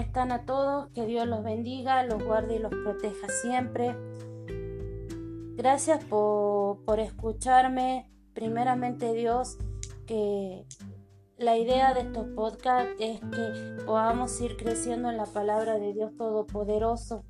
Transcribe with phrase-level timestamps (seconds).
[0.00, 0.90] están a todos?
[0.92, 3.96] Que Dios los bendiga, los guarde y los proteja siempre.
[5.56, 8.10] Gracias por, por escucharme.
[8.32, 9.58] Primeramente Dios,
[10.06, 10.66] que
[11.36, 16.16] la idea de estos podcasts es que podamos ir creciendo en la palabra de Dios
[16.16, 17.24] Todopoderoso,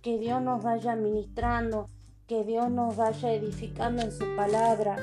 [0.00, 1.88] que Dios nos vaya ministrando,
[2.26, 4.96] que Dios nos vaya edificando en su palabra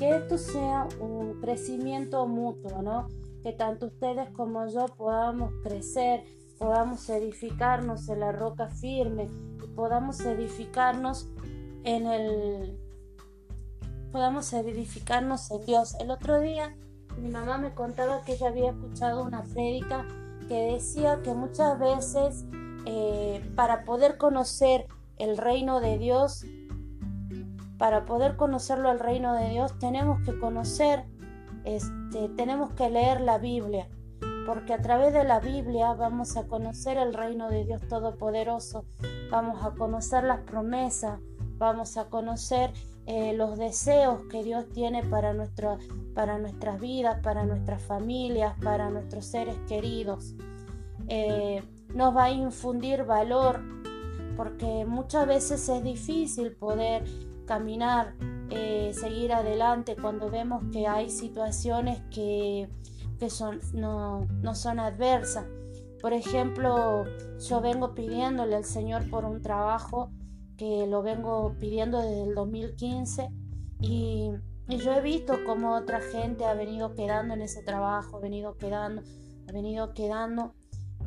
[0.00, 3.06] que esto sea un crecimiento mutuo, ¿no?
[3.42, 6.24] Que tanto ustedes como yo podamos crecer,
[6.60, 9.26] podamos edificarnos en la roca firme
[9.74, 11.26] podamos edificarnos
[11.84, 12.78] en el
[14.12, 15.96] podamos edificarnos en Dios.
[16.00, 16.76] El otro día
[17.18, 20.06] mi mamá me contaba que ella había escuchado una prédica
[20.48, 22.44] que decía que muchas veces
[22.84, 26.44] eh, para poder conocer el reino de Dios,
[27.78, 31.06] para poder conocerlo el reino de Dios, tenemos que conocer,
[31.64, 33.88] este, tenemos que leer la Biblia,
[34.46, 38.84] porque a través de la Biblia vamos a conocer el reino de Dios Todopoderoso,
[39.30, 41.20] vamos a conocer las promesas,
[41.58, 42.72] vamos a conocer
[43.06, 45.34] eh, los deseos que Dios tiene para,
[46.14, 50.34] para nuestras vidas, para nuestras familias, para nuestros seres queridos.
[51.08, 51.62] Eh,
[51.94, 53.60] nos va a infundir valor
[54.36, 57.04] porque muchas veces es difícil poder
[57.46, 58.14] caminar,
[58.48, 62.68] eh, seguir adelante cuando vemos que hay situaciones que,
[63.28, 65.46] son, no, no son adversas.
[66.00, 67.04] Por ejemplo,
[67.38, 70.10] yo vengo pidiéndole al Señor por un trabajo
[70.56, 73.28] que lo vengo pidiendo desde el 2015
[73.80, 74.30] y,
[74.68, 79.02] yo he visto cómo otra gente ha venido quedando en ese trabajo, ha venido quedando,
[79.48, 80.54] ha venido quedando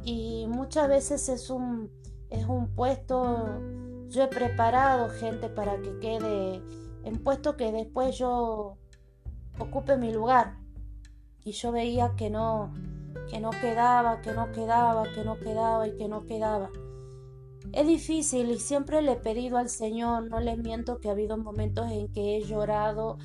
[0.03, 1.89] y muchas veces es un,
[2.29, 3.61] es un puesto,
[4.09, 6.61] yo he preparado gente para que quede
[7.05, 8.77] en puesto que después yo
[9.59, 10.57] ocupe mi lugar
[11.43, 12.73] y yo veía que no,
[13.29, 16.69] que no quedaba, que no quedaba, que no quedaba y que no quedaba.
[17.71, 21.37] Es difícil y siempre le he pedido al Señor, no les miento que ha habido
[21.37, 23.17] momentos en que he llorado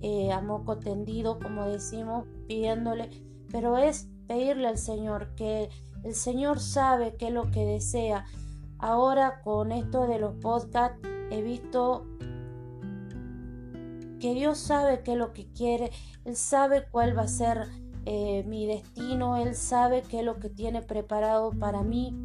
[0.00, 3.10] eh, a moco tendido, como decimos, pidiéndole,
[3.50, 5.68] pero es pedirle al Señor que
[6.02, 8.24] el Señor sabe qué es lo que desea.
[8.78, 10.98] Ahora con esto de los podcasts
[11.30, 12.06] he visto
[14.22, 15.90] que Dios sabe qué es lo que quiere,
[16.24, 17.68] Él sabe cuál va a ser
[18.06, 22.16] eh, mi destino, Él sabe qué es lo que tiene preparado para mí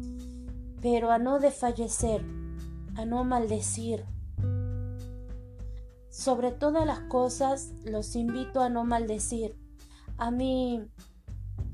[0.80, 2.24] pero a no desfallecer,
[2.96, 4.04] a no maldecir.
[6.10, 9.56] Sobre todas las cosas los invito a no maldecir.
[10.16, 10.84] A mí,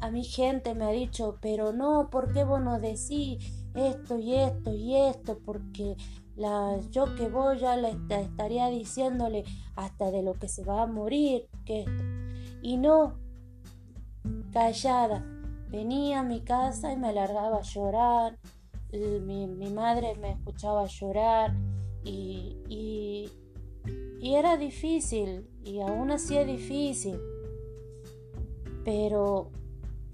[0.01, 3.39] a mi gente me ha dicho, pero no, ¿por qué vos no decís
[3.75, 5.39] esto y esto y esto?
[5.45, 5.97] Porque
[6.37, 9.45] la, yo que voy ya le estaría diciéndole
[9.77, 11.85] hasta de lo que se va a morir, que.
[12.63, 13.19] Y no,
[14.53, 15.25] callada,
[15.69, 18.39] venía a mi casa y me alargaba a llorar,
[18.93, 21.55] mi, madre me escuchaba llorar
[22.05, 23.31] y, y,
[24.23, 27.21] era difícil y aún así es difícil,
[28.85, 29.51] pero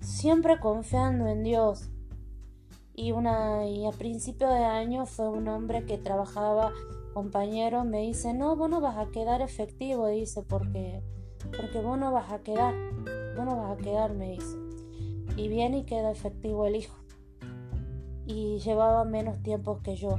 [0.00, 1.88] siempre confiando en Dios.
[3.00, 6.70] Y, una, y a principio de año fue un hombre que trabajaba
[7.14, 11.02] compañero, me dice, no, vos no vas a quedar efectivo, dice, porque,
[11.56, 12.74] porque vos no vas a quedar,
[13.38, 14.54] vos no vas a quedar, me dice.
[15.34, 16.94] Y viene y queda efectivo el hijo
[18.26, 20.18] y llevaba menos tiempo que yo.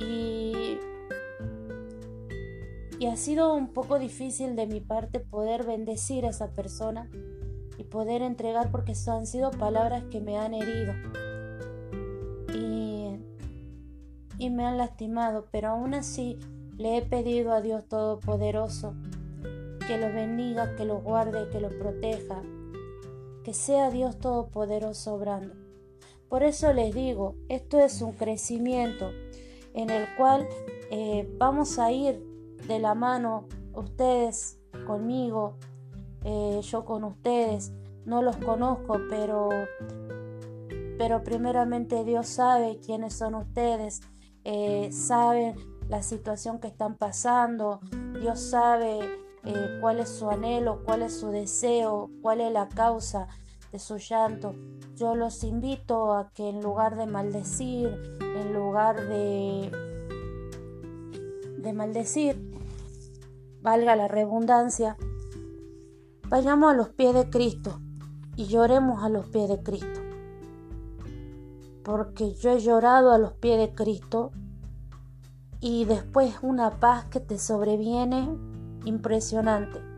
[0.00, 0.78] Y,
[2.98, 7.10] y ha sido un poco difícil de mi parte poder bendecir a esa persona
[7.76, 10.94] y poder entregar porque han sido palabras que me han herido
[14.42, 16.36] y me han lastimado, pero aún así
[16.76, 18.92] le he pedido a Dios Todopoderoso
[19.86, 22.42] que lo bendiga, que lo guarde, que lo proteja,
[23.44, 25.54] que sea Dios Todopoderoso obrando.
[26.28, 29.12] Por eso les digo, esto es un crecimiento
[29.74, 30.48] en el cual
[30.90, 32.20] eh, vamos a ir
[32.66, 35.54] de la mano ustedes conmigo,
[36.24, 37.72] eh, yo con ustedes.
[38.04, 39.50] No los conozco, pero,
[40.98, 44.00] pero primeramente Dios sabe quiénes son ustedes,
[44.44, 45.54] eh, sabe
[45.88, 47.80] la situación que están pasando,
[48.20, 49.00] Dios sabe
[49.80, 53.28] cuál es su anhelo, cuál es su deseo, cuál es la causa
[53.72, 54.54] de su llanto.
[54.94, 59.70] Yo los invito a que en lugar de maldecir, en lugar de,
[61.58, 62.52] de maldecir,
[63.62, 64.96] valga la redundancia,
[66.28, 67.80] vayamos a los pies de Cristo
[68.36, 70.01] y lloremos a los pies de Cristo.
[71.84, 74.32] Porque yo he llorado a los pies de Cristo
[75.60, 78.28] y después una paz que te sobreviene
[78.84, 79.92] impresionante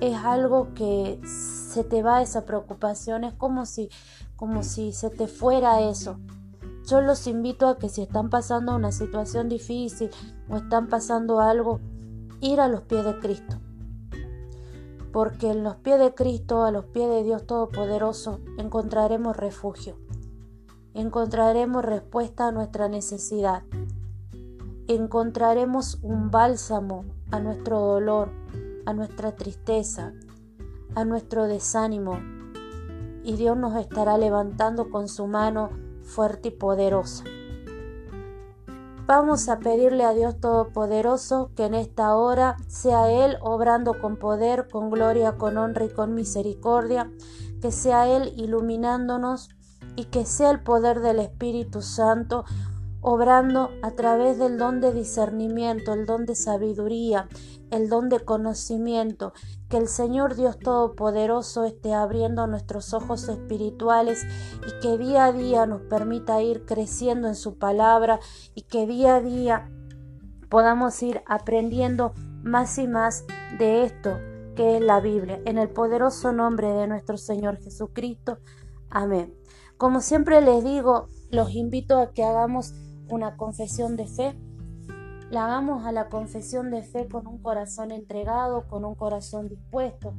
[0.00, 3.90] es algo que se te va esa preocupación, es como si,
[4.34, 6.18] como si se te fuera eso.
[6.86, 10.10] Yo los invito a que si están pasando una situación difícil
[10.48, 11.80] o están pasando algo,
[12.40, 13.58] ir a los pies de Cristo.
[15.12, 19.96] Porque en los pies de Cristo, a los pies de Dios Todopoderoso, encontraremos refugio.
[20.94, 23.62] Encontraremos respuesta a nuestra necesidad.
[24.88, 28.30] Encontraremos un bálsamo a nuestro dolor,
[28.86, 30.12] a nuestra tristeza,
[30.96, 32.18] a nuestro desánimo.
[33.22, 35.70] Y Dios nos estará levantando con su mano
[36.02, 37.22] fuerte y poderosa.
[39.06, 44.66] Vamos a pedirle a Dios Todopoderoso que en esta hora sea Él obrando con poder,
[44.68, 47.10] con gloria, con honra y con misericordia,
[47.60, 49.50] que sea Él iluminándonos
[49.96, 52.44] y que sea el poder del Espíritu Santo
[53.02, 57.28] obrando a través del don de discernimiento, el don de sabiduría,
[57.70, 59.32] el don de conocimiento,
[59.68, 64.26] que el Señor Dios Todopoderoso esté abriendo nuestros ojos espirituales
[64.66, 68.20] y que día a día nos permita ir creciendo en su palabra
[68.54, 69.70] y que día a día
[70.48, 73.24] podamos ir aprendiendo más y más
[73.58, 74.18] de esto
[74.56, 75.40] que es la Biblia.
[75.46, 78.38] En el poderoso nombre de nuestro Señor Jesucristo.
[78.90, 79.39] Amén.
[79.80, 82.74] Como siempre les digo, los invito a que hagamos
[83.08, 84.38] una confesión de fe,
[85.30, 90.12] la hagamos a la confesión de fe con un corazón entregado, con un corazón dispuesto.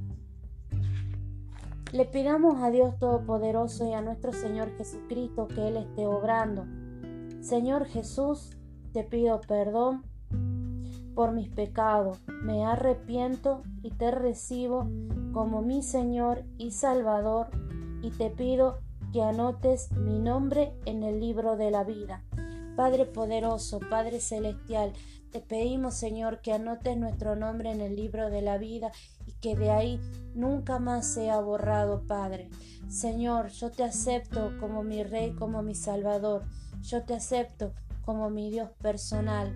[1.92, 6.66] Le pidamos a Dios Todopoderoso y a nuestro Señor Jesucristo que Él esté obrando.
[7.42, 8.58] Señor Jesús,
[8.94, 10.02] te pido perdón
[11.14, 12.20] por mis pecados.
[12.42, 14.90] Me arrepiento y te recibo
[15.34, 17.52] como mi Señor y Salvador
[18.02, 18.80] y te pido
[19.12, 22.24] que anotes mi nombre en el libro de la vida.
[22.76, 24.94] Padre poderoso, Padre celestial,
[25.32, 28.92] te pedimos, Señor, que anotes nuestro nombre en el libro de la vida
[29.26, 30.00] y que de ahí
[30.36, 32.50] nunca más sea borrado, Padre.
[32.90, 36.44] Señor, yo te acepto como mi Rey, como mi Salvador.
[36.82, 37.74] Yo te acepto
[38.04, 39.54] como mi Dios personal.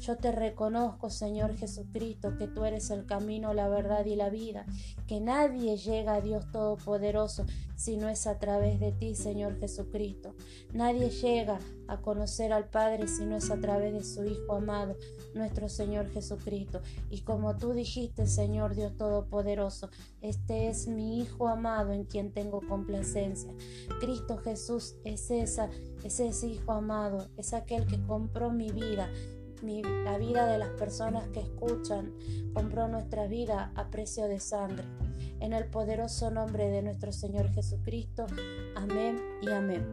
[0.00, 4.64] Yo te reconozco, Señor Jesucristo, que tú eres el camino, la verdad y la vida,
[5.08, 10.34] que nadie llega a Dios Todopoderoso si no es a través de ti, Señor Jesucristo.
[10.72, 11.58] Nadie llega
[11.88, 14.96] a conocer al Padre si no es a través de su Hijo amado,
[15.34, 16.80] nuestro Señor Jesucristo.
[17.10, 19.90] Y como tú dijiste, Señor Dios Todopoderoso,
[20.20, 23.52] este es mi Hijo amado en quien tengo complacencia.
[24.00, 25.68] Cristo Jesús es esa,
[26.04, 29.10] es ese Hijo amado, es aquel que compró mi vida
[29.62, 32.12] la vida de las personas que escuchan,
[32.54, 34.84] compró nuestra vida a precio de sangre.
[35.40, 38.26] En el poderoso nombre de nuestro Señor Jesucristo.
[38.76, 39.84] Amén y amén.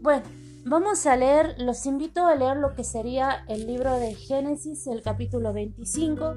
[0.00, 0.24] Bueno,
[0.64, 5.02] vamos a leer, los invito a leer lo que sería el libro de Génesis, el
[5.02, 6.34] capítulo 25.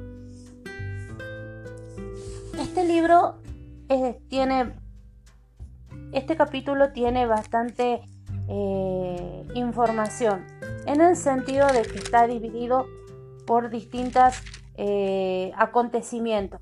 [2.59, 3.39] Este libro
[3.89, 4.75] eh, tiene,
[6.13, 8.01] este capítulo tiene bastante
[8.49, 10.45] eh, información
[10.87, 12.87] en el sentido de que está dividido
[13.45, 14.35] por distintos
[14.75, 16.61] eh, acontecimientos.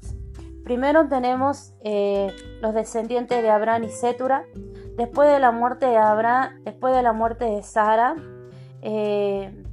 [0.63, 4.45] Primero tenemos eh, los descendientes de Abraham y Setura.
[4.97, 8.15] Después de la muerte de Abraham, después de la muerte de Sara,
[8.81, 9.63] eh,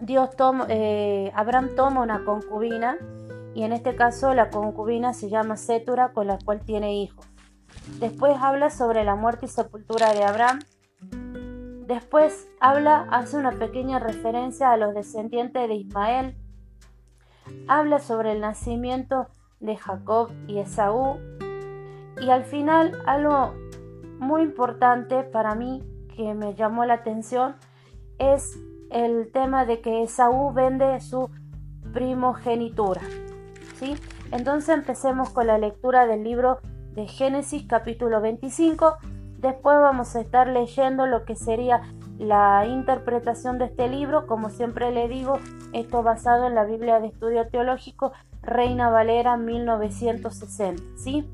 [0.00, 2.98] Dios Abraham toma una concubina
[3.54, 7.24] y en este caso la concubina se llama Setura con la cual tiene hijos.
[8.00, 10.58] Después habla sobre la muerte y sepultura de Abraham
[11.92, 16.34] Después habla, hace una pequeña referencia a los descendientes de Ismael.
[17.68, 19.26] Habla sobre el nacimiento
[19.60, 21.18] de Jacob y Esaú.
[22.18, 23.52] Y al final algo
[24.18, 25.82] muy importante para mí
[26.16, 27.56] que me llamó la atención
[28.18, 28.58] es
[28.90, 31.28] el tema de que Esaú vende su
[31.92, 33.02] primogenitura.
[33.74, 33.96] ¿sí?
[34.30, 36.58] Entonces empecemos con la lectura del libro
[36.94, 38.96] de Génesis capítulo 25
[39.42, 41.82] Después vamos a estar leyendo lo que sería
[42.16, 45.40] la interpretación de este libro, como siempre le digo,
[45.72, 51.28] esto basado en la Biblia de Estudio Teológico Reina Valera 1960, ¿sí?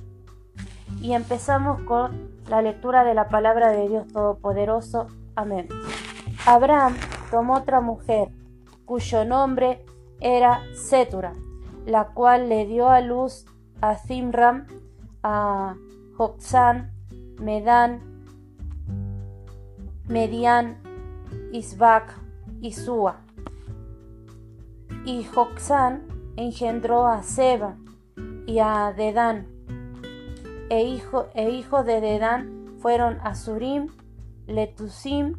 [1.03, 5.09] Y empezamos con la lectura de la palabra de Dios Todopoderoso.
[5.37, 5.69] Amén.
[6.47, 6.97] Abraham
[7.31, 8.29] tomó otra mujer,
[8.87, 9.85] cuyo nombre
[10.21, 11.35] era Setura,
[11.85, 13.45] la cual le dio a luz
[13.83, 14.67] a Zimram,
[15.23, 15.75] a
[16.17, 16.98] Joxán,
[17.39, 18.01] Medán,
[20.09, 20.79] Median,
[21.53, 22.19] Isbac
[22.61, 23.21] y Sua.
[25.05, 27.77] Y Joxán engendró a Seba
[28.47, 29.47] y a Dedán.
[30.71, 33.89] E hijo, e de Dedán fueron Azurim,
[34.47, 35.35] Letusim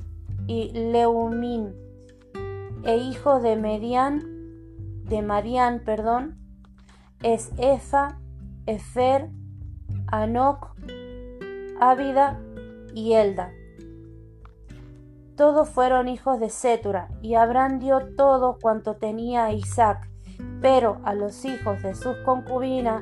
[0.47, 1.73] y Leumim.
[2.83, 4.21] E hijo de Median,
[5.05, 6.37] de Marián, perdón,
[7.21, 8.19] es Efa,
[8.65, 9.29] Efer,
[10.07, 10.78] Anok,
[11.79, 12.37] Ávida
[12.93, 13.53] y Elda.
[15.37, 20.09] Todos fueron hijos de Setura, y Abraham dio todo cuanto tenía a Isaac,
[20.61, 23.01] pero a los hijos de sus concubinas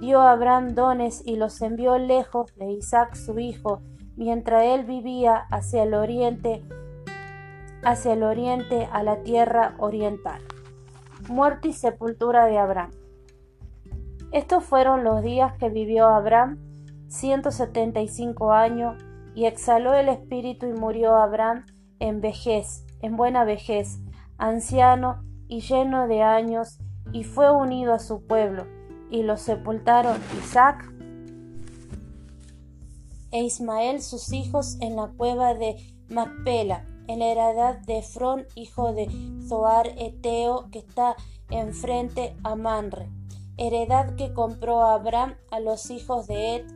[0.00, 3.82] dio Abraham dones y los envió lejos de Isaac su hijo,
[4.16, 6.64] mientras él vivía hacia el oriente,
[7.84, 10.40] hacia el oriente a la tierra oriental.
[11.28, 12.90] Muerte y sepultura de Abraham.
[14.32, 16.67] Estos fueron los días que vivió Abraham,
[17.08, 19.02] 175 años,
[19.34, 21.64] y exhaló el espíritu y murió Abraham
[21.98, 23.98] en vejez, en buena vejez,
[24.36, 26.78] anciano y lleno de años,
[27.12, 28.66] y fue unido a su pueblo,
[29.10, 30.92] y lo sepultaron Isaac
[33.30, 35.76] e Ismael sus hijos en la cueva de
[36.08, 39.08] Macpela, en la heredad de Efrón, hijo de
[39.46, 41.16] Zoar Eteo, que está
[41.50, 43.08] enfrente a Manre,
[43.58, 46.66] heredad que compró Abraham a los hijos de Ed.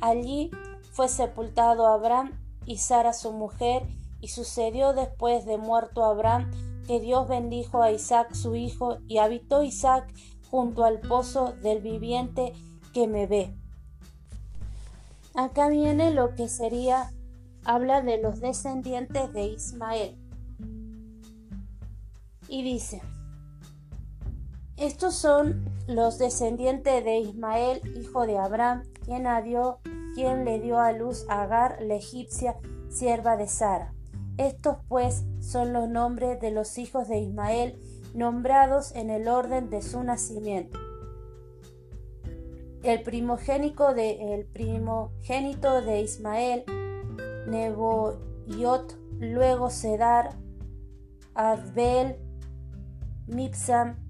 [0.00, 0.50] Allí
[0.90, 2.32] fue sepultado Abraham
[2.66, 3.86] y Sara su mujer,
[4.20, 6.50] y sucedió después de muerto Abraham
[6.86, 10.12] que Dios bendijo a Isaac su hijo, y habitó Isaac
[10.50, 12.52] junto al pozo del viviente
[12.92, 13.54] que me ve.
[15.34, 17.12] Acá viene lo que sería,
[17.64, 20.18] habla de los descendientes de Ismael.
[22.48, 23.00] Y dice,
[24.82, 29.26] estos son los descendientes de Ismael, hijo de Abraham, quien,
[30.16, 32.56] quien le dio a luz a Agar, la egipcia,
[32.88, 33.94] sierva de Sara.
[34.38, 37.78] Estos pues son los nombres de los hijos de Ismael,
[38.12, 40.80] nombrados en el orden de su nacimiento.
[42.82, 46.64] El de, el primogénito de Ismael,
[47.46, 50.36] Neboiot, luego Sedar,
[51.34, 52.16] Adbel,
[53.28, 54.01] Mipsam,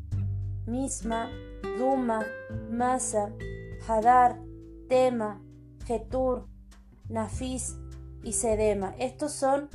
[0.67, 1.31] Misma,
[1.79, 2.25] Duma,
[2.71, 3.33] Masa,
[3.87, 4.41] Hadar,
[4.89, 5.43] Tema,
[5.87, 6.47] Getur,
[7.09, 7.77] Nafis
[8.23, 8.95] y Sedema.
[8.99, 9.69] Estos son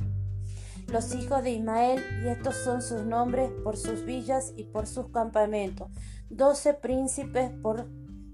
[0.88, 5.10] los hijos de Ismael, y estos son sus nombres por sus villas y por sus
[5.10, 5.88] campamentos,
[6.30, 7.86] doce príncipes por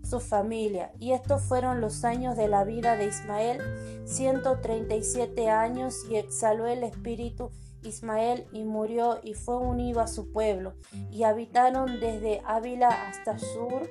[0.04, 3.60] su familia, y estos fueron los años de la vida de Ismael,
[4.06, 7.50] ciento treinta y siete años, y exhaló el espíritu
[7.84, 10.74] Ismael y murió y fue unido a su pueblo,
[11.10, 13.88] y habitaron desde Ávila hasta Sur,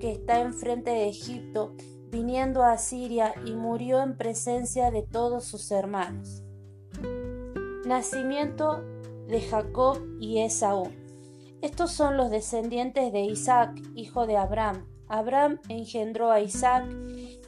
[0.00, 1.74] que está enfrente de Egipto,
[2.10, 6.42] viniendo a Siria, y murió en presencia de todos sus hermanos.
[7.86, 8.82] Nacimiento
[9.28, 10.90] de Jacob y Esaú.
[11.60, 14.86] Estos son los descendientes de Isaac, hijo de Abraham.
[15.08, 16.84] Abraham engendró a Isaac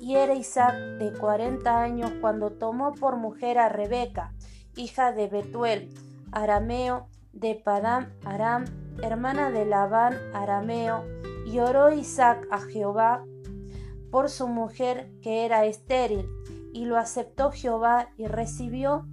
[0.01, 4.35] y era Isaac de cuarenta años cuando tomó por mujer a Rebeca,
[4.77, 5.89] hija de Betuel,
[6.33, 8.65] arameo, de Padam Aram,
[9.03, 11.05] hermana de Labán arameo,
[11.47, 13.25] y oró Isaac a Jehová
[14.11, 16.29] por su mujer que era estéril,
[16.73, 19.07] y lo aceptó Jehová y recibió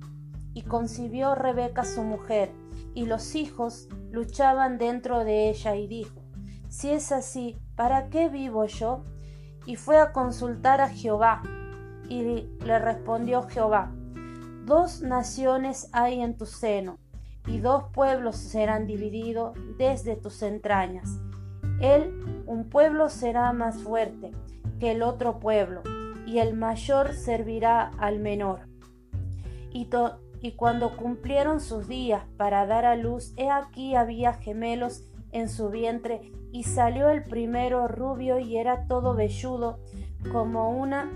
[0.53, 2.51] y concibió Rebeca su mujer,
[2.93, 6.21] y los hijos luchaban dentro de ella, y dijo,
[6.69, 9.03] Si es así, ¿para qué vivo yo?
[9.65, 11.41] Y fue a consultar a Jehová,
[12.07, 12.21] y
[12.63, 13.91] le respondió Jehová,
[14.65, 16.97] Dos naciones hay en tu seno,
[17.47, 21.19] y dos pueblos serán divididos desde tus entrañas.
[21.81, 24.31] Él, un pueblo será más fuerte
[24.79, 25.81] que el otro pueblo,
[26.25, 28.61] y el mayor servirá al menor.
[29.73, 29.89] Y,
[30.39, 35.03] y cuando cumplieron sus días para dar a luz, he aquí había gemelos
[35.33, 39.79] en su vientre, y salió el primero rubio y era todo velludo
[40.31, 41.11] como una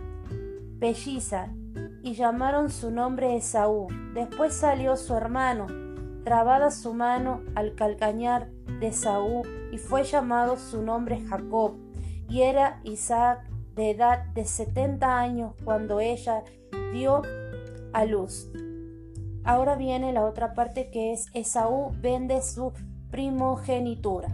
[0.81, 1.53] pelliza,
[2.03, 3.87] y llamaron su nombre Esaú.
[4.13, 5.67] Después salió su hermano,
[6.23, 11.75] trabada su mano al calcañar de Esaú, y fue llamado su nombre Jacob,
[12.29, 16.43] y era Isaac de edad de setenta años cuando ella
[16.91, 17.21] dio
[17.93, 18.49] a luz.
[19.43, 22.73] Ahora viene la otra parte que es Esaú vende su
[23.09, 24.29] primogenitura.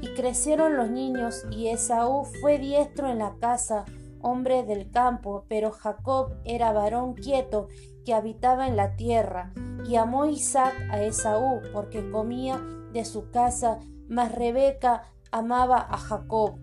[0.00, 3.84] Y crecieron los niños y Esaú fue diestro en la casa,
[4.26, 7.68] hombre del campo, pero Jacob era varón quieto
[8.04, 9.52] que habitaba en la tierra.
[9.86, 12.60] Y amó Isaac a Esaú porque comía
[12.92, 13.78] de su casa,
[14.08, 16.58] mas Rebeca amaba a Jacob.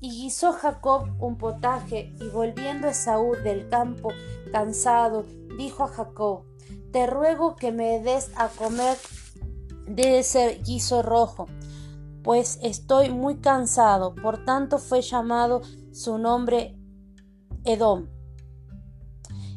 [0.00, 4.10] Y guisó Jacob un potaje, y volviendo Esaú del campo
[4.52, 5.24] cansado,
[5.56, 6.44] dijo a Jacob,
[6.92, 8.96] te ruego que me des a comer
[9.86, 11.46] de ese guiso rojo,
[12.22, 14.14] pues estoy muy cansado.
[14.14, 15.62] Por tanto fue llamado
[15.92, 16.77] su nombre
[17.64, 18.08] Edom.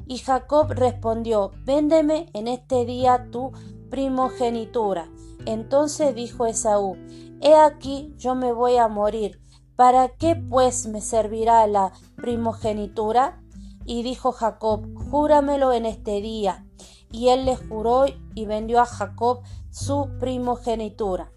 [0.06, 3.52] Y Jacob respondió, Véndeme en este día tu
[3.90, 5.10] primogenitura.
[5.46, 6.98] Entonces dijo Esaú,
[7.42, 9.42] He aquí yo me voy a morir.
[9.76, 13.42] ¿Para qué pues me servirá la primogenitura?
[13.86, 16.68] Y dijo Jacob, júramelo en este día.
[17.12, 18.06] Y él le juró
[18.36, 19.42] y vendió a Jacob
[19.72, 21.32] su primogenitura.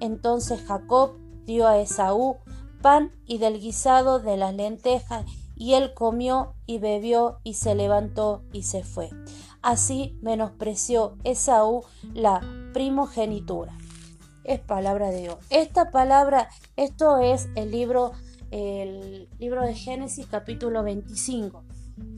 [0.00, 2.36] Entonces Jacob dio a Esaú
[2.80, 5.24] pan y del guisado de las lentejas,
[5.60, 9.10] y él comió y bebió y se levantó y se fue.
[9.60, 12.40] Así menospreció Esaú la
[12.72, 13.76] primogenitura.
[14.42, 15.36] Es palabra de Dios.
[15.50, 18.12] Esta palabra, esto es el libro,
[18.50, 21.62] el libro de Génesis capítulo 25.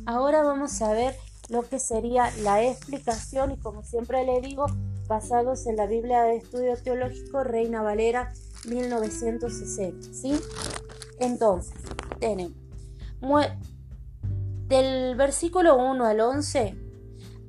[0.06, 1.16] Ahora vamos a ver
[1.48, 4.66] lo que sería la explicación y como siempre le digo,
[5.08, 8.32] basados en la Biblia de Estudio Teológico Reina Valera
[8.68, 10.38] 1960, ¿sí?
[11.18, 11.74] Entonces,
[12.20, 12.61] tenemos
[14.68, 16.76] del versículo 1 al 11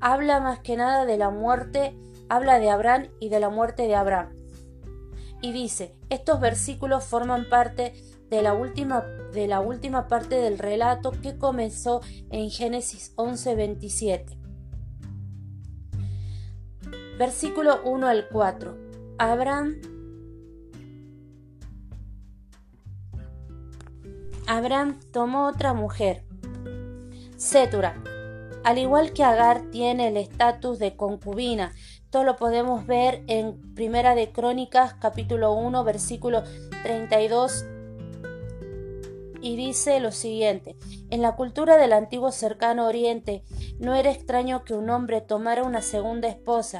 [0.03, 3.95] habla más que nada de la muerte, habla de Abraham y de la muerte de
[3.95, 4.35] Abraham.
[5.41, 7.93] Y dice, estos versículos forman parte
[8.29, 9.01] de la última,
[9.33, 12.01] de la última parte del relato que comenzó
[12.31, 14.37] en Génesis 11:27.
[17.17, 18.77] Versículo 1 al 4.
[19.19, 19.79] Abraham
[24.47, 26.23] Abraham tomó otra mujer,
[27.37, 28.01] Setura.
[28.63, 31.73] Al igual que Agar tiene el estatus de concubina,
[32.03, 36.43] esto lo podemos ver en Primera de Crónicas capítulo 1 versículo
[36.83, 37.65] 32
[39.41, 40.77] y dice lo siguiente,
[41.09, 43.43] en la cultura del antiguo cercano oriente
[43.79, 46.79] no era extraño que un hombre tomara una segunda esposa,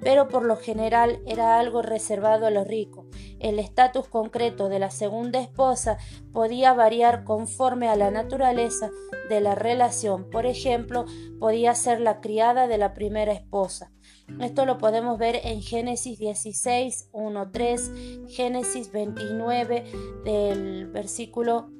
[0.00, 3.06] pero por lo general era algo reservado a los ricos.
[3.38, 5.98] El estatus concreto de la segunda esposa
[6.32, 8.90] podía variar conforme a la naturaleza
[9.28, 10.30] de la relación.
[10.30, 11.04] Por ejemplo,
[11.38, 13.92] podía ser la criada de la primera esposa.
[14.40, 17.92] Esto lo podemos ver en Génesis 16, 1, 3,
[18.28, 19.84] Génesis 29
[20.24, 21.70] del versículo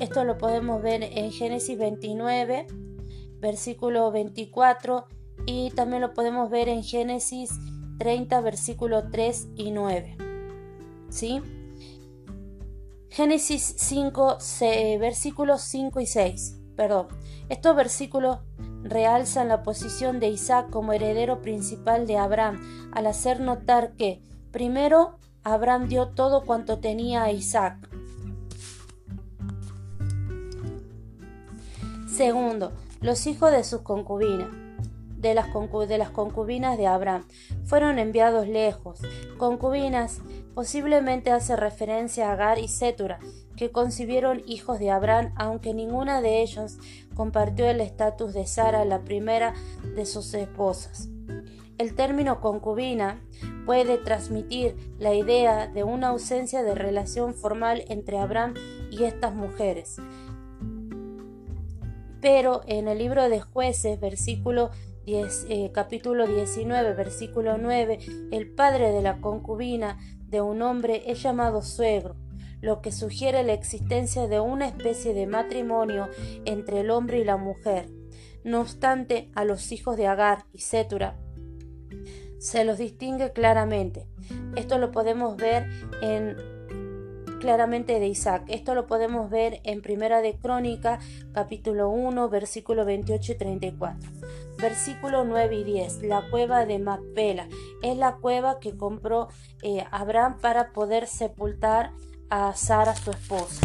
[0.00, 2.66] Esto lo podemos ver en Génesis 29,
[3.38, 5.04] versículo 24
[5.44, 7.50] y también lo podemos ver en Génesis
[7.98, 10.16] 30, versículo 3 y 9.
[11.10, 11.42] ¿Sí?
[13.10, 14.38] Génesis 5,
[14.98, 16.56] versículos 5 y 6.
[16.76, 17.08] Perdón.
[17.50, 18.38] Estos versículos
[18.82, 25.18] realzan la posición de Isaac como heredero principal de Abraham, al hacer notar que, primero,
[25.42, 27.90] Abraham dio todo cuanto tenía a Isaac.
[32.20, 34.50] Segundo, los hijos de sus concubinas,
[35.16, 35.46] de las,
[36.10, 37.24] concubinas de Abraham,
[37.64, 39.00] fueron enviados lejos.
[39.38, 40.20] Concubinas
[40.54, 43.20] posiblemente hace referencia a Agar y Setura,
[43.56, 46.76] que concibieron hijos de Abraham, aunque ninguna de ellos
[47.14, 49.54] compartió el estatus de Sara, la primera
[49.96, 51.08] de sus esposas.
[51.78, 53.18] El término concubina
[53.64, 58.52] puede transmitir la idea de una ausencia de relación formal entre Abraham
[58.90, 59.96] y estas mujeres.
[62.20, 64.70] Pero en el libro de jueces, versículo
[65.06, 67.98] 10, eh, capítulo 19, versículo 9,
[68.30, 72.16] el padre de la concubina de un hombre es llamado suegro,
[72.60, 76.08] lo que sugiere la existencia de una especie de matrimonio
[76.44, 77.88] entre el hombre y la mujer.
[78.44, 81.16] No obstante, a los hijos de Agar y Setura
[82.40, 84.06] se los distingue claramente.
[84.56, 85.68] Esto lo podemos ver
[86.00, 86.36] en
[87.40, 88.44] claramente de Isaac.
[88.46, 91.00] Esto lo podemos ver en Primera de Crónica,
[91.32, 94.10] capítulo 1, versículo 28 y 34.
[94.58, 96.02] Versículo 9 y 10.
[96.04, 97.48] La cueva de Macpela.
[97.82, 99.28] Es la cueva que compró
[99.62, 101.92] eh, Abraham para poder sepultar
[102.28, 103.60] a Sara, su esposa.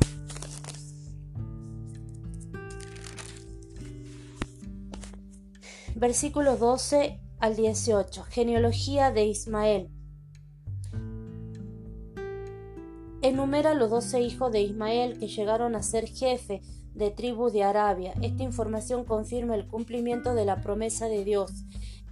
[5.95, 8.23] Versículo 12 al 18.
[8.23, 9.94] Genealogía de Ismael.
[13.27, 16.61] Enumera los doce hijos de Ismael que llegaron a ser jefe
[16.93, 18.13] de tribus de Arabia.
[18.21, 21.51] Esta información confirma el cumplimiento de la promesa de Dios,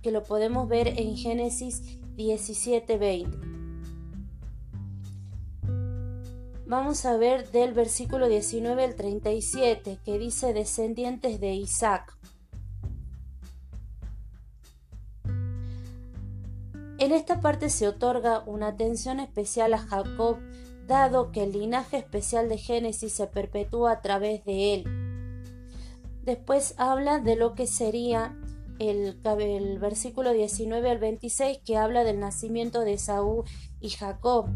[0.02, 3.38] que lo podemos ver en Génesis 17:20.
[6.66, 12.18] Vamos a ver del versículo 19 al 37, que dice descendientes de Isaac.
[16.98, 20.38] En esta parte se otorga una atención especial a Jacob
[20.88, 24.84] dado que el linaje especial de Génesis se perpetúa a través de él.
[26.24, 28.38] Después habla de lo que sería
[28.80, 29.18] el,
[29.80, 33.46] versículo 19 al 26 que habla del nacimiento de Saúl
[33.80, 34.48] y Jacob,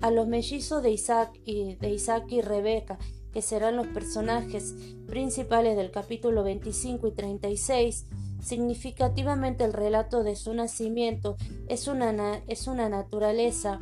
[0.00, 2.98] a los mellizos de Isaac y, de Isaac y Rebeca,
[3.32, 4.74] que serán los personajes
[5.06, 8.06] principales del capítulo 25 y 36,
[8.42, 11.36] significativamente el relato de su nacimiento
[11.68, 13.80] es una, es una naturaleza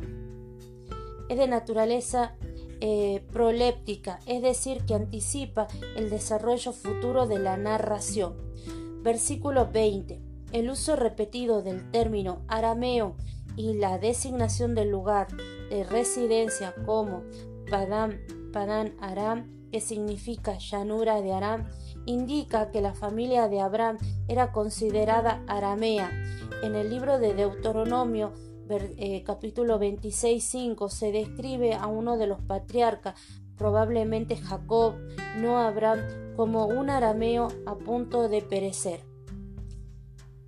[1.29, 2.35] es de naturaleza
[2.81, 8.35] eh, proléptica, es decir, que anticipa el desarrollo futuro de la narración.
[9.01, 10.19] Versículo 20.
[10.51, 13.15] El uso repetido del término arameo
[13.55, 15.27] y la designación del lugar
[15.69, 17.23] de residencia como
[17.69, 18.19] Padán,
[18.51, 21.67] Padán Aram, que significa llanura de Aram,
[22.05, 26.11] indica que la familia de Abraham era considerada aramea.
[26.63, 28.33] En el libro de Deuteronomio,
[28.69, 33.15] eh, capítulo 26.5, se describe a uno de los patriarcas,
[33.57, 34.93] probablemente Jacob,
[35.37, 35.99] no Abraham,
[36.35, 39.01] como un arameo a punto de perecer.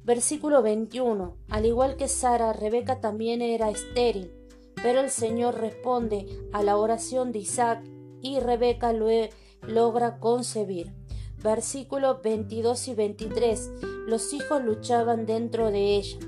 [0.03, 1.37] Versículo 21.
[1.49, 4.31] Al igual que Sara, Rebeca también era estéril,
[4.81, 7.83] pero el Señor responde a la oración de Isaac
[8.21, 9.07] y Rebeca lo
[9.67, 10.93] logra concebir.
[11.43, 13.71] Versículos 22 y 23.
[14.07, 16.19] Los hijos luchaban dentro de ella.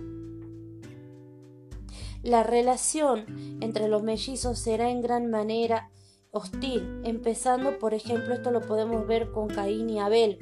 [2.24, 3.26] La relación
[3.60, 5.90] entre los mellizos será en gran manera
[6.32, 10.40] hostil, empezando por ejemplo esto lo podemos ver con Caín y Abel.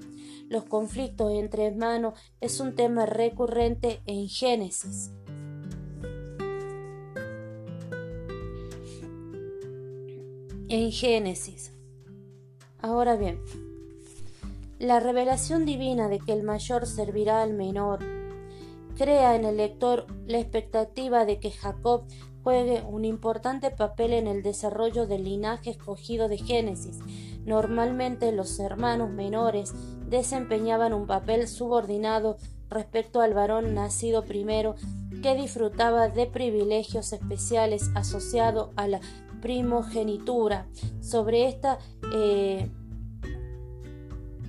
[0.48, 5.12] Los conflictos entre hermanos es un tema recurrente en Génesis.
[10.70, 11.74] En Génesis.
[12.80, 13.42] Ahora bien,
[14.78, 18.21] la revelación divina de que el mayor servirá al menor
[18.98, 22.06] crea en el lector la expectativa de que Jacob
[22.44, 27.00] juegue un importante papel en el desarrollo del linaje escogido de Génesis.
[27.46, 29.74] Normalmente los hermanos menores
[30.08, 32.38] desempeñaban un papel subordinado
[32.70, 34.76] respecto al varón nacido primero
[35.22, 39.02] que disfrutaba de privilegios especiales asociados a la
[39.42, 40.68] primogenitura.
[41.02, 41.80] Sobre esta
[42.14, 42.72] eh,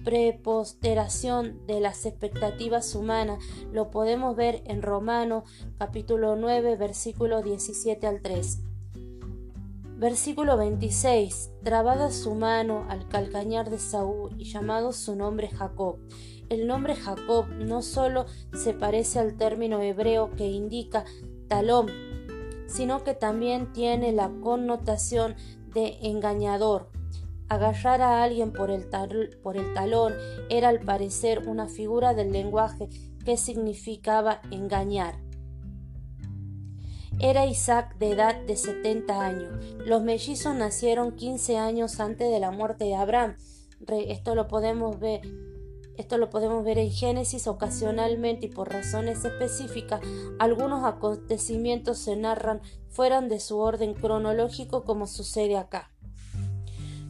[0.04, 5.44] preposteración de las expectativas humanas lo podemos ver en Romano
[5.78, 8.60] capítulo 9 versículo 17 al 3.
[9.96, 11.52] Versículo 26.
[11.62, 15.98] Trabada su mano al calcañar de Saúl y llamado su nombre Jacob.
[16.48, 21.04] El nombre Jacob no solo se parece al término hebreo que indica
[21.46, 21.86] talón,
[22.66, 25.36] sino que también tiene la connotación
[25.72, 26.90] de engañador,
[27.52, 30.14] Agarrar a alguien por el, talón
[30.48, 32.88] era al parecer una figura del lenguaje
[33.26, 35.16] que significaba engañar.
[37.20, 39.52] Era Isaac de edad de 70 años.
[39.84, 43.36] Los mellizos nacieron 15 años antes de la muerte de Abraham.
[43.86, 45.20] Esto lo podemos ver
[45.98, 50.00] esto lo podemos ver en Génesis ocasionalmente y por razones específicas.
[50.38, 55.91] Algunos acontecimientos se narran fuera de su orden cronológico como sucede acá.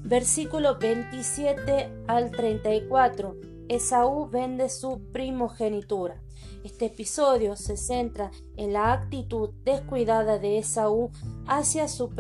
[0.05, 3.37] Versículo 27 al 34.
[3.69, 6.21] Esaú vende su primogenitura.
[6.65, 11.13] Este episodio se centra en la actitud descuidada de Esaú
[11.47, 12.11] hacia su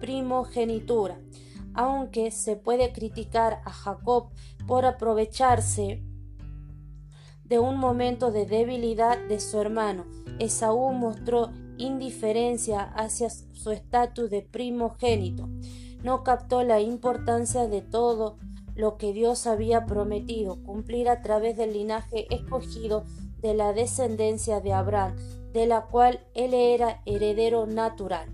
[0.00, 1.18] primogenitura,
[1.72, 4.28] aunque se puede criticar a Jacob
[4.66, 6.02] por aprovecharse
[7.42, 10.04] de un momento de debilidad de su hermano.
[10.38, 15.48] Esaú mostró indiferencia hacia su estatus de primogénito
[16.02, 18.36] no captó la importancia de todo
[18.74, 23.04] lo que Dios había prometido cumplir a través del linaje escogido
[23.40, 25.16] de la descendencia de Abraham,
[25.52, 28.28] de la cual él era heredero natural.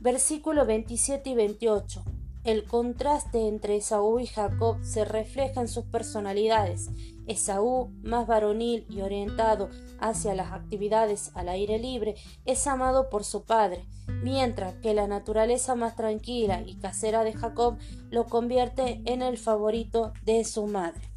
[0.00, 2.04] Versículo 27 y 28.
[2.44, 6.90] El contraste entre Esaú y Jacob se refleja en sus personalidades.
[7.26, 13.44] Esaú, más varonil y orientado hacia las actividades al aire libre, es amado por su
[13.44, 13.84] padre,
[14.22, 17.78] mientras que la naturaleza más tranquila y casera de Jacob
[18.10, 21.10] lo convierte en el favorito de su madre.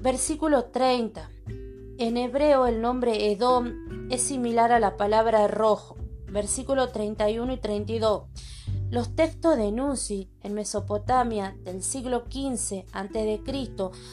[0.00, 1.30] Versículo 30.
[1.98, 5.96] En hebreo el nombre Edom es similar a la palabra rojo
[6.36, 8.24] versículos 31 y 32.
[8.90, 13.40] Los textos de Nusi en Mesopotamia del siglo XV a.C.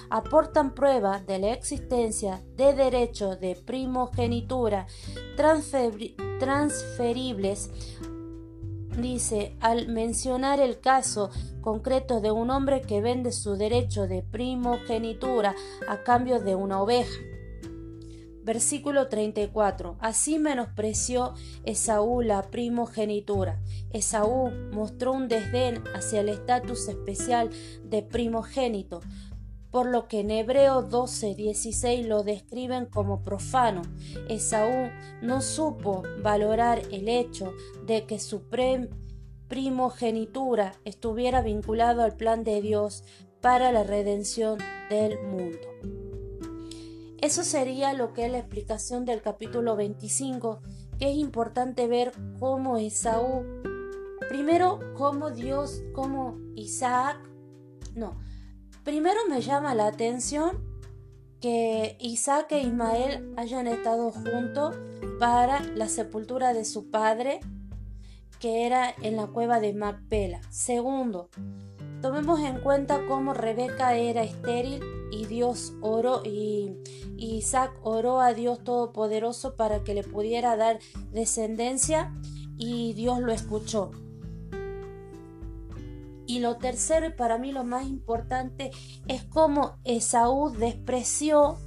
[0.09, 4.87] aportan prueba de la existencia de derechos de primogenitura
[6.39, 7.69] transferibles
[8.97, 11.29] dice, al mencionar el caso
[11.61, 15.55] concreto de un hombre que vende su derecho de primogenitura
[15.87, 17.13] a cambio de una oveja.
[18.43, 19.97] Versículo 34.
[19.99, 23.61] Así menospreció Esaú la primogenitura.
[23.91, 27.49] Esaú mostró un desdén hacia el estatus especial
[27.85, 29.01] de primogénito,
[29.71, 33.81] por lo que en Hebreo 12, 16 lo describen como profano.
[34.27, 37.53] Esaú no supo valorar el hecho
[37.85, 38.43] de que su
[39.47, 43.03] primogenitura estuviera vinculado al plan de Dios
[43.41, 46.12] para la redención del mundo.
[47.23, 50.59] Eso sería lo que es la explicación del capítulo 25
[50.99, 53.45] que es importante ver cómo Esaú,
[54.27, 57.17] primero cómo Dios, cómo Isaac,
[57.95, 58.19] no,
[58.83, 60.65] primero me llama la atención
[61.39, 64.75] que Isaac e Ismael hayan estado juntos
[65.17, 67.39] para la sepultura de su padre,
[68.41, 70.41] que era en la cueva de Macpela.
[70.49, 71.29] Segundo,
[72.01, 74.81] tomemos en cuenta cómo Rebeca era estéril
[75.13, 76.75] y Dios oró y
[77.17, 80.79] Isaac oró a Dios Todopoderoso para que le pudiera dar
[81.11, 82.11] descendencia
[82.57, 83.91] y Dios lo escuchó.
[86.25, 88.71] Y lo tercero y para mí lo más importante
[89.07, 91.57] es cómo Esaú despreció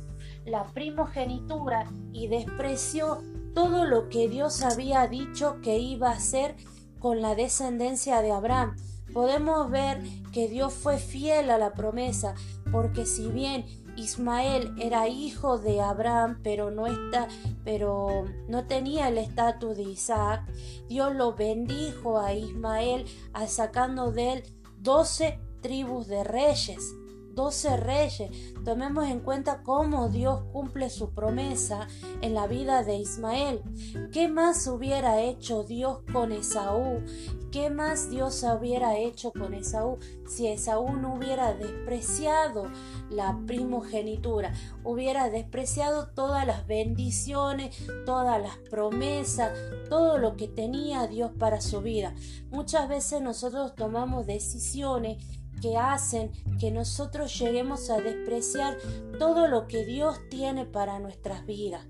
[0.45, 3.23] la primogenitura y despreció
[3.55, 6.57] todo lo que Dios había dicho que iba a hacer
[6.99, 8.77] con la descendencia de Abraham.
[9.13, 12.35] Podemos ver que Dios fue fiel a la promesa,
[12.77, 13.65] porque si bien
[13.97, 17.27] Ismael era hijo de Abraham, pero no está,
[17.65, 20.47] pero no tenía el estatus de Isaac.
[20.87, 23.07] Dios lo bendijo a Ismael,
[23.49, 24.43] sacando de él
[24.79, 26.95] doce tribus de reyes.
[27.37, 28.31] 12 reyes.
[28.65, 31.87] Tomemos en cuenta cómo Dios cumple su promesa
[32.23, 33.63] en la vida de Ismael.
[34.11, 37.05] ¿Qué más hubiera hecho Dios con Esaú?
[37.53, 42.65] ¿Qué más Dios hubiera hecho con Esaú si Esaú no hubiera despreciado
[43.11, 44.53] la primogenitura?
[44.83, 49.53] Hubiera despreciado todas las bendiciones, todas las promesas,
[49.89, 52.15] todo lo que tenía Dios para su vida.
[52.51, 55.23] Muchas veces nosotros tomamos decisiones
[55.61, 58.77] que hacen que nosotros lleguemos a despreciar
[59.19, 61.87] todo lo que Dios tiene para nuestras vidas.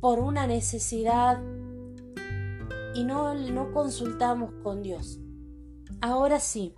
[0.00, 1.42] Por una necesidad
[2.94, 5.18] y no, no consultamos con Dios.
[6.00, 6.74] Ahora sí,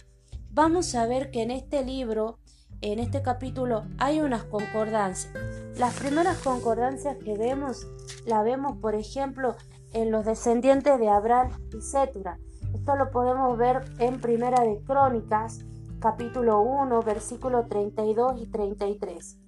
[0.51, 2.39] vamos a ver que en este libro,
[2.81, 5.33] en este capítulo, hay unas concordancias.
[5.79, 7.87] Las primeras concordancias que vemos,
[8.27, 9.57] la vemos, por ejemplo,
[9.93, 12.39] en los descendientes de Abraham y Sétura.
[12.75, 15.61] Esto lo podemos ver en Primera de Crónicas,
[15.99, 19.39] capítulo 1, versículo 32 y 33.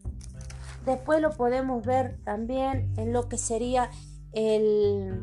[0.84, 3.90] Después lo podemos ver también en lo que sería
[4.32, 5.20] el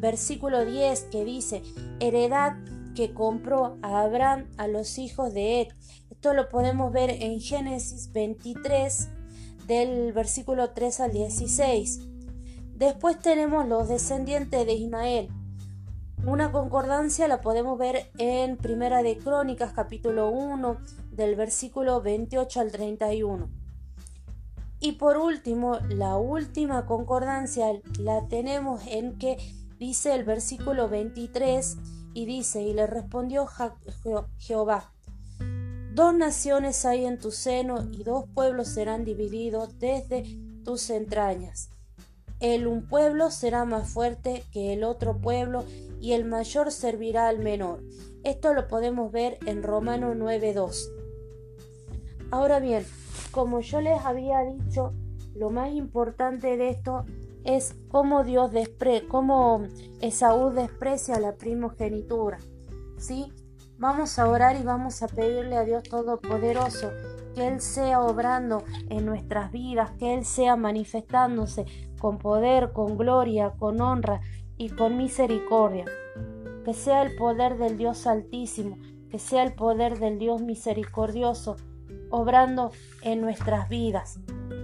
[0.00, 1.62] versículo 10 que dice,
[2.00, 2.56] heredad
[2.94, 5.68] que compró a Abraham a los hijos de Ed.
[6.10, 9.08] Esto lo podemos ver en Génesis 23
[9.66, 12.00] del versículo 3 al 16.
[12.74, 15.28] Después tenemos los descendientes de Ismael,
[16.24, 20.78] una concordancia la podemos ver en Primera de Crónicas capítulo 1
[21.12, 23.48] del versículo 28 al 31.
[24.80, 27.66] Y por último, la última concordancia
[27.98, 29.36] la tenemos en que
[29.78, 31.76] dice el versículo 23
[32.14, 33.46] y dice, y le respondió
[34.38, 34.92] Jehová,
[35.92, 40.24] dos naciones hay en tu seno y dos pueblos serán divididos desde
[40.64, 41.70] tus entrañas.
[42.40, 45.64] El un pueblo será más fuerte que el otro pueblo
[46.00, 47.82] y el mayor servirá al menor.
[48.24, 50.90] Esto lo podemos ver en Romano 9.2.
[52.30, 52.84] Ahora bien,
[53.30, 54.92] como yo les había dicho,
[55.34, 57.04] lo más importante de esto
[57.44, 59.62] es cómo Dios despre, cómo
[60.00, 62.38] Esaú desprecia la primogenitura.
[62.98, 63.32] ¿Sí?
[63.78, 66.90] Vamos a orar y vamos a pedirle a Dios Todopoderoso
[67.34, 71.64] que Él sea obrando en nuestras vidas, que Él sea manifestándose
[72.00, 74.20] con poder, con gloria, con honra
[74.58, 75.84] y con misericordia.
[76.64, 78.76] Que sea el poder del Dios Altísimo,
[79.10, 81.56] que sea el poder del Dios misericordioso,
[82.10, 84.18] obrando en nuestras vidas,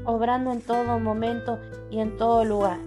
[0.04, 1.58] obrando en todo momento
[1.90, 2.78] y en todo lugar.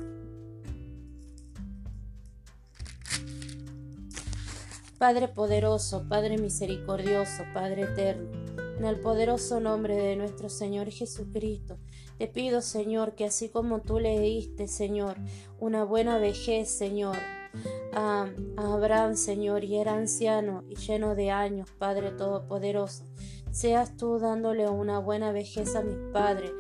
[4.98, 8.32] Padre poderoso, Padre misericordioso, Padre eterno,
[8.80, 11.78] en el poderoso nombre de nuestro Señor Jesucristo,
[12.18, 15.18] te pido, Señor, que así como tú le diste, Señor,
[15.60, 17.18] una buena vejez, Señor,
[17.94, 18.28] a,
[18.58, 23.06] Abraham, Señor, y era anciano y lleno de años, Padre Todopoderoso,
[23.52, 26.52] seas tú dándole una buena vejez a mis padres,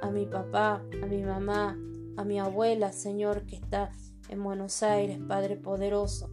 [0.00, 1.78] a mi papá, a mi mamá,
[2.16, 3.90] a mi abuela, Señor, que está
[4.28, 6.30] en Buenos Aires, Padre poderoso.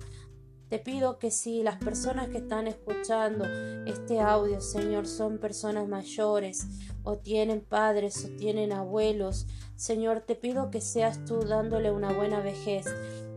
[0.72, 3.44] Te pido que si las personas que están escuchando
[3.86, 6.66] este audio, Señor, son personas mayores
[7.04, 12.40] o tienen padres o tienen abuelos, Señor, te pido que seas tú dándole una buena
[12.40, 12.86] vejez,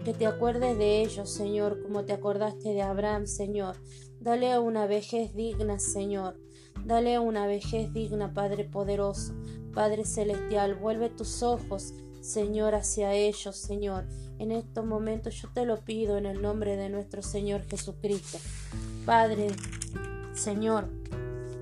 [0.05, 3.79] que te acuerdes de ellos, Señor, como te acordaste de Abraham, Señor.
[4.21, 6.39] Dale una vejez digna, Señor.
[6.85, 9.35] Dale una vejez digna, Padre poderoso,
[9.75, 10.77] Padre celestial.
[10.77, 14.05] Vuelve tus ojos, Señor, hacia ellos, Señor
[14.39, 18.39] en estos momentos yo te lo pido en el nombre de nuestro Señor Jesucristo.
[19.07, 19.49] Padre,
[20.35, 20.89] Señor,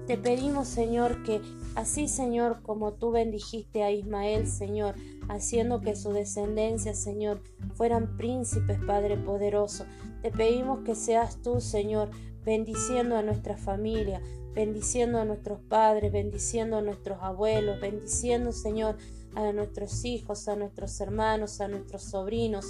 [0.06, 1.40] Te pedimos, Señor, que
[1.76, 4.96] así, Señor, como tú bendijiste a Ismael, Señor,
[5.28, 7.40] haciendo que su descendencia, Señor,
[7.74, 9.86] fueran príncipes, Padre poderoso.
[10.20, 12.10] Te pedimos que seas tú, Señor,
[12.44, 14.20] bendiciendo a nuestra familia,
[14.54, 18.96] bendiciendo a nuestros padres, bendiciendo a nuestros abuelos, bendiciendo, Señor,
[19.34, 22.66] a nuestros hijos, a nuestros hermanos, a nuestros sobrinos,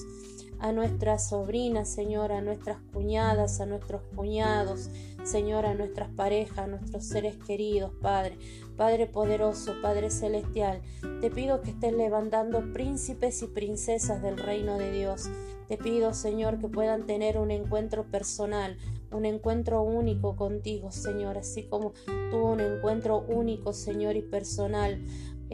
[0.58, 4.90] a nuestras sobrinas, Señor, a nuestras cuñadas, a nuestros cuñados,
[5.24, 8.38] Señor, a nuestras parejas, a nuestros seres queridos, Padre.
[8.76, 10.80] Padre poderoso, Padre celestial,
[11.20, 15.28] te pido que estés levantando príncipes y princesas del reino de Dios.
[15.68, 18.76] Te pido, Señor, que puedan tener un encuentro personal,
[19.10, 21.92] un encuentro único contigo, Señor, así como
[22.30, 25.00] tuvo un encuentro único, Señor, y personal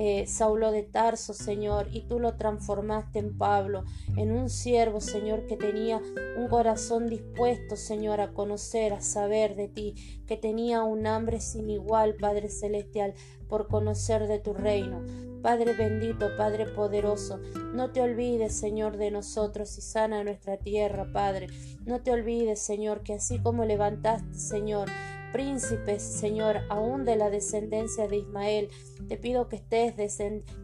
[0.00, 3.82] eh, Saulo de Tarso, Señor, y tú lo transformaste en Pablo,
[4.16, 6.00] en un siervo, Señor, que tenía
[6.36, 11.68] un corazón dispuesto, Señor, a conocer, a saber de ti, que tenía un hambre sin
[11.68, 13.14] igual, Padre Celestial,
[13.48, 15.04] por conocer de tu reino.
[15.42, 17.40] Padre bendito, Padre poderoso,
[17.74, 21.48] no te olvides, Señor, de nosotros y sana nuestra tierra, Padre.
[21.84, 24.88] No te olvides, Señor, que así como levantaste, Señor,
[25.32, 28.68] príncipes, Señor, aún de la descendencia de Ismael.
[29.08, 29.94] Te pido que estés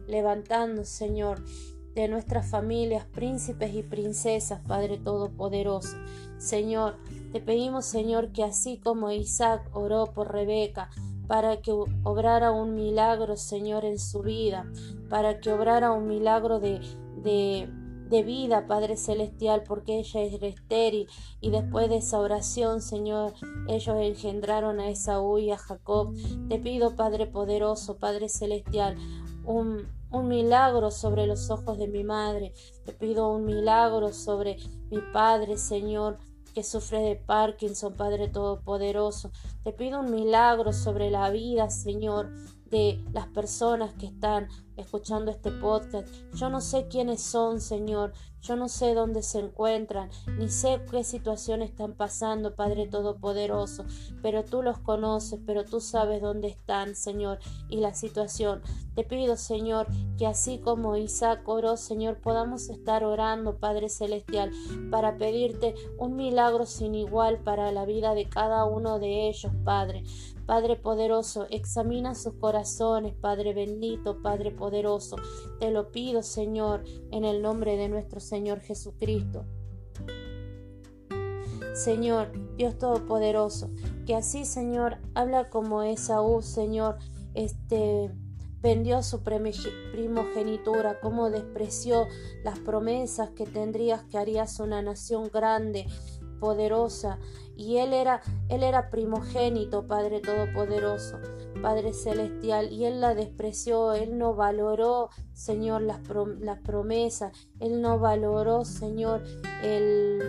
[0.07, 1.43] levantando, Señor,
[1.95, 5.97] de nuestras familias, príncipes y princesas, Padre Todopoderoso.
[6.37, 6.97] Señor,
[7.31, 10.89] te pedimos, Señor, que así como Isaac oró por Rebeca,
[11.27, 14.69] para que obrara un milagro, Señor, en su vida,
[15.09, 16.81] para que obrara un milagro de,
[17.23, 17.69] de
[18.09, 21.07] de vida, Padre Celestial, porque ella es estéril.
[21.41, 23.33] Y después de esa oración, Señor,
[23.67, 26.13] ellos engendraron a Esaú y a Jacob.
[26.49, 28.97] Te pido, Padre poderoso, Padre Celestial,
[29.45, 32.53] un, un milagro sobre los ojos de mi madre.
[32.85, 34.57] Te pido un milagro sobre
[34.89, 36.17] mi Padre, Señor
[36.55, 39.29] que sufre de Parkinson, Padre Todopoderoso.
[39.65, 42.31] Te pido un milagro sobre la vida, Señor,
[42.69, 44.47] de las personas que están
[44.77, 46.07] escuchando este podcast.
[46.33, 48.13] Yo no sé quiénes son, Señor.
[48.45, 53.85] Yo no sé dónde se encuentran, ni sé qué situación están pasando, Padre Todopoderoso,
[54.21, 58.61] pero tú los conoces, pero tú sabes dónde están, Señor, y la situación.
[58.93, 59.87] Te pido, Señor,
[60.19, 64.51] que así como Isaac oró, Señor, podamos estar orando, Padre Celestial,
[64.91, 70.03] para pedirte un milagro sin igual para la vida de cada uno de ellos, Padre.
[70.45, 75.15] Padre poderoso, examina sus corazones, Padre bendito, Padre poderoso.
[75.59, 79.45] Te lo pido, Señor, en el nombre de nuestro Señor Jesucristo.
[81.73, 83.69] Señor, Dios Todopoderoso,
[84.05, 86.97] que así, Señor, habla como Esaú, Señor,
[87.33, 88.11] este
[88.61, 92.07] vendió su primogenitura, como despreció
[92.43, 95.85] las promesas que tendrías que harías una nación grande,
[96.39, 97.19] poderosa,
[97.55, 101.17] y él era él era primogénito, Padre todopoderoso,
[101.61, 105.99] Padre celestial, y él la despreció, él no valoró, Señor, las,
[106.59, 109.23] promesas, él no valoró, Señor,
[109.63, 110.21] el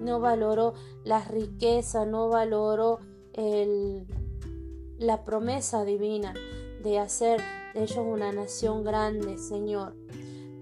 [0.00, 2.98] no valoró la riqueza, no valoró
[3.34, 4.06] el,
[4.98, 6.34] la promesa divina
[6.82, 7.40] de hacer
[7.74, 9.94] de ellos una nación grande, Señor.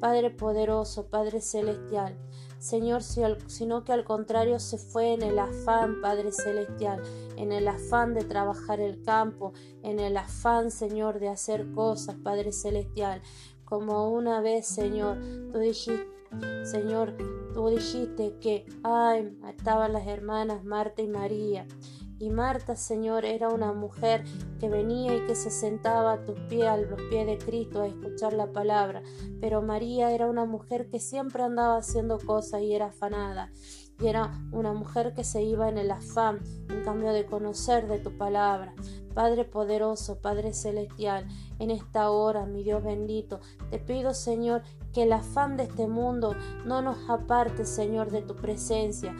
[0.00, 2.16] Padre poderoso, Padre celestial,
[2.60, 7.02] Señor, sino que al contrario se fue en el afán, Padre Celestial,
[7.36, 12.52] en el afán de trabajar el campo, en el afán, Señor, de hacer cosas, Padre
[12.52, 13.22] Celestial.
[13.64, 15.18] Como una vez, Señor,
[15.50, 16.06] tú dijiste,
[16.64, 17.16] Señor,
[17.54, 21.66] tú dijiste que, ay, estaban las hermanas Marta y María
[22.20, 24.24] y Marta, Señor, era una mujer
[24.60, 27.86] que venía y que se sentaba a tus pies, a los pies de Cristo, a
[27.86, 29.02] escuchar la palabra.
[29.40, 33.50] Pero María era una mujer que siempre andaba haciendo cosas y era afanada.
[33.98, 37.98] Y era una mujer que se iba en el afán, en cambio de conocer de
[37.98, 38.74] tu palabra.
[39.14, 41.26] Padre poderoso, Padre celestial,
[41.58, 46.36] en esta hora, mi Dios bendito, te pido, Señor, que el afán de este mundo
[46.66, 49.16] no nos aparte, Señor, de tu presencia.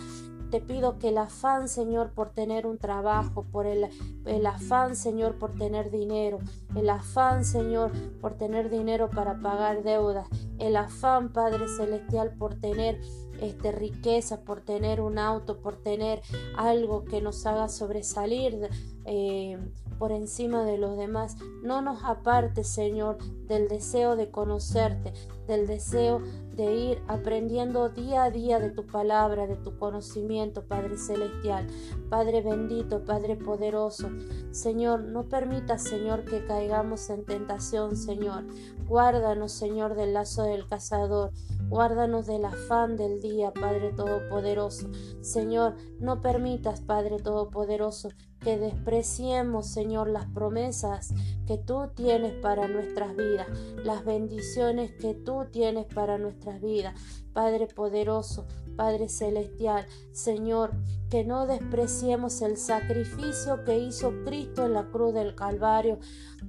[0.51, 3.89] Te pido que el afán, Señor, por tener un trabajo, por el,
[4.27, 6.39] el, afán, Señor, por tener dinero,
[6.75, 10.27] el afán, Señor, por tener dinero para pagar deudas,
[10.59, 13.01] el afán, Padre Celestial, por tener
[13.41, 16.21] este, riqueza, por tener un auto, por tener
[16.57, 18.69] algo que nos haga sobresalir
[19.05, 19.59] eh,
[19.99, 21.37] por encima de los demás.
[21.63, 25.13] No nos aparte, Señor, del deseo de conocerte,
[25.47, 26.23] del deseo
[26.61, 31.67] de ir aprendiendo día a día de tu palabra, de tu conocimiento, Padre Celestial,
[32.11, 34.11] Padre bendito, Padre poderoso.
[34.51, 38.45] Señor, no permita, Señor, que caigamos en tentación, Señor.
[38.87, 41.31] Guárdanos, Señor, del lazo del cazador.
[41.71, 44.91] Guárdanos del afán del día, Padre Todopoderoso.
[45.23, 51.13] Señor, no permitas, Padre Todopoderoso, que despreciemos, Señor, las promesas
[51.47, 53.49] que tú tienes para nuestras vidas,
[53.85, 56.95] las bendiciones que tú tienes para nuestras vidas.
[57.33, 60.73] Padre poderoso, Padre celestial, Señor,
[61.11, 65.99] que no despreciemos el sacrificio que hizo Cristo en la cruz del Calvario,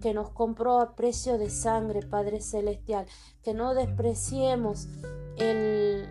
[0.01, 3.05] que nos compró a precio de sangre, Padre celestial,
[3.43, 4.87] que no despreciemos
[5.37, 6.07] el,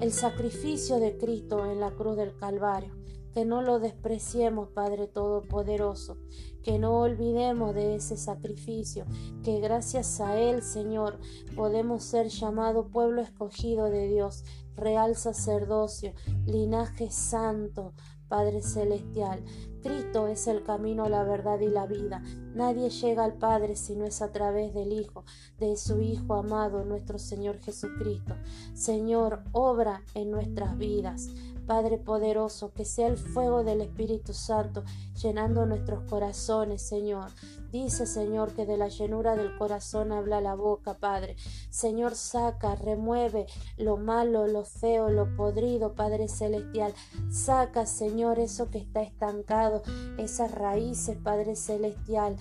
[0.00, 3.05] el sacrificio de Cristo en la cruz del Calvario
[3.36, 6.16] que no lo despreciemos, Padre Todopoderoso,
[6.62, 9.04] que no olvidemos de ese sacrificio,
[9.44, 11.18] que gracias a Él, Señor,
[11.54, 14.42] podemos ser llamado pueblo escogido de Dios,
[14.74, 16.14] real sacerdocio,
[16.46, 17.92] linaje santo,
[18.26, 19.44] Padre Celestial.
[19.82, 22.22] Cristo es el camino, la verdad y la vida.
[22.54, 25.24] Nadie llega al Padre si no es a través del Hijo,
[25.58, 28.34] de su Hijo amado, nuestro Señor Jesucristo.
[28.72, 31.28] Señor, obra en nuestras vidas.
[31.66, 34.84] Padre poderoso, que sea el fuego del Espíritu Santo
[35.20, 37.30] llenando nuestros corazones, Señor.
[37.72, 41.36] Dice, Señor, que de la llenura del corazón habla la boca, Padre.
[41.68, 43.46] Señor, saca, remueve
[43.76, 46.94] lo malo, lo feo, lo podrido, Padre Celestial.
[47.30, 49.82] Saca, Señor, eso que está estancado,
[50.16, 52.36] esas raíces, Padre Celestial.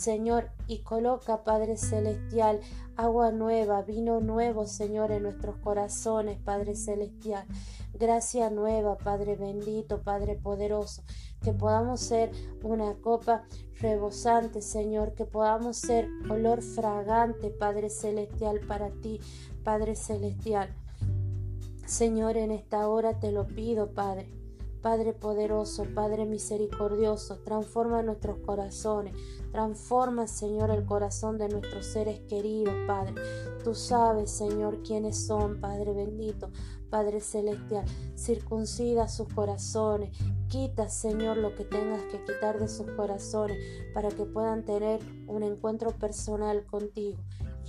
[0.00, 2.60] Señor, y coloca, Padre Celestial,
[2.96, 7.46] agua nueva, vino nuevo, Señor, en nuestros corazones, Padre Celestial.
[7.92, 11.02] Gracia nueva, Padre bendito, Padre poderoso,
[11.42, 12.30] que podamos ser
[12.62, 13.44] una copa
[13.78, 19.20] rebosante, Señor, que podamos ser olor fragante, Padre celestial, para ti,
[19.64, 20.74] Padre celestial.
[21.84, 24.39] Señor, en esta hora te lo pido, Padre.
[24.82, 29.14] Padre poderoso, Padre misericordioso, transforma nuestros corazones,
[29.52, 33.14] transforma, Señor, el corazón de nuestros seres queridos, Padre.
[33.62, 36.50] Tú sabes, Señor, quiénes son, Padre bendito,
[36.88, 37.84] Padre celestial.
[38.16, 40.16] Circuncida sus corazones,
[40.48, 43.58] quita, Señor, lo que tengas que quitar de sus corazones
[43.92, 47.18] para que puedan tener un encuentro personal contigo.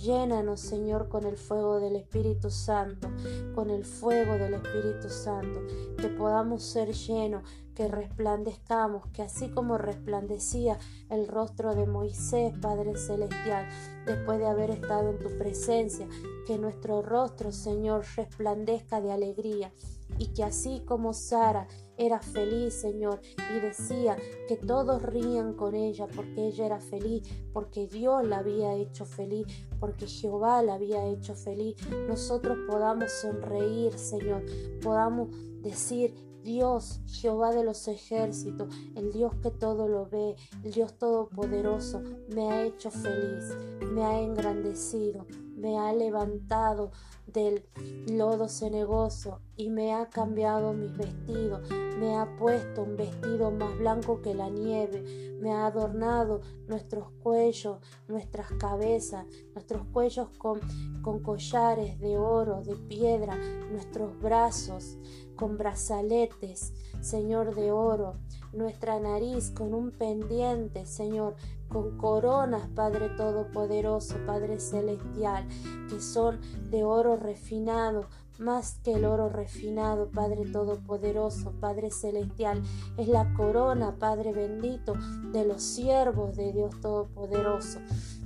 [0.02, 3.08] Llénanos, Señor, con el fuego del Espíritu Santo,
[3.54, 5.60] con el fuego del Espíritu Santo,
[5.96, 7.44] que podamos ser llenos,
[7.76, 10.76] que resplandezcamos, que así como resplandecía
[11.08, 13.68] el rostro de Moisés, Padre Celestial,
[14.04, 16.08] después de haber estado en tu presencia,
[16.48, 19.72] que nuestro rostro, Señor, resplandezca de alegría
[20.18, 23.20] y que así como Sara era feliz, Señor,
[23.56, 24.16] y decía
[24.48, 27.22] que todos rían con ella porque ella era feliz,
[27.52, 29.46] porque Dios la había hecho feliz,
[29.82, 31.74] porque Jehová la había hecho feliz,
[32.06, 34.44] nosotros podamos sonreír, Señor,
[34.80, 35.30] podamos
[35.60, 36.14] decir
[36.44, 42.52] Dios, Jehová de los ejércitos, el Dios que todo lo ve, el Dios todopoderoso, me
[42.52, 43.56] ha hecho feliz,
[43.92, 45.26] me ha engrandecido,
[45.56, 46.92] me ha levantado
[47.32, 47.64] del
[48.10, 51.68] lodo cenegoso y me ha cambiado mis vestidos,
[51.98, 57.78] me ha puesto un vestido más blanco que la nieve, me ha adornado nuestros cuellos,
[58.08, 60.60] nuestras cabezas, nuestros cuellos con,
[61.02, 63.36] con collares de oro, de piedra,
[63.70, 64.98] nuestros brazos
[65.36, 68.14] con brazaletes, Señor de oro,
[68.52, 71.36] nuestra nariz con un pendiente, Señor,
[71.68, 75.46] con coronas, Padre Todopoderoso, Padre Celestial,
[75.88, 78.08] que son de oro refinado,
[78.38, 82.62] más que el oro refinado, Padre Todopoderoso, Padre Celestial,
[82.96, 84.94] es la corona, Padre bendito,
[85.32, 87.78] de los siervos de Dios Todopoderoso.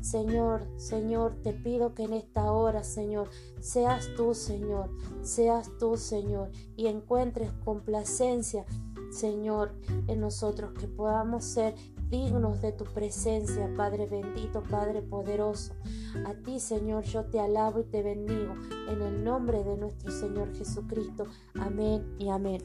[0.07, 3.29] Señor, Señor, te pido que en esta hora, Señor,
[3.59, 4.89] seas tú, Señor,
[5.23, 8.65] seas tú, Señor, y encuentres complacencia,
[9.11, 9.73] Señor,
[10.07, 11.75] en nosotros, que podamos ser
[12.09, 15.75] dignos de tu presencia, Padre bendito, Padre poderoso.
[16.25, 18.55] A ti, Señor, yo te alabo y te bendigo
[18.89, 21.25] en el nombre de nuestro Señor Jesucristo.
[21.55, 22.63] Amén y amén.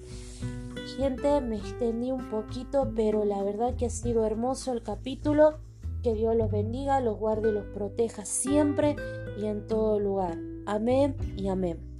[0.96, 5.71] Gente, me extendí un poquito, pero la verdad que ha sido hermoso el capítulo.
[6.02, 8.96] Que Dios los bendiga, los guarde y los proteja siempre
[9.38, 10.38] y en todo lugar.
[10.66, 11.91] Amén y amén.